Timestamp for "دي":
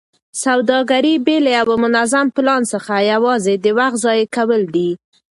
4.75-4.89